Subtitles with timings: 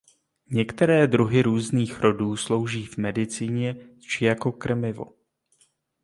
[0.47, 5.05] Některé druhy různých rodů slouží v medicíně či jako krmivo.